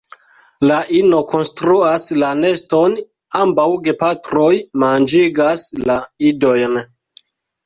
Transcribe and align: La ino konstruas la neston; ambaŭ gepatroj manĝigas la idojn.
La 0.69 0.75
ino 0.99 1.17
konstruas 1.33 2.07
la 2.23 2.29
neston; 2.39 2.95
ambaŭ 3.43 3.67
gepatroj 3.89 4.49
manĝigas 4.85 5.69
la 5.93 6.01
idojn. 6.33 6.83